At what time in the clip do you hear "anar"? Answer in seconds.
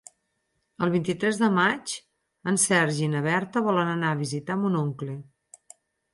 3.93-4.11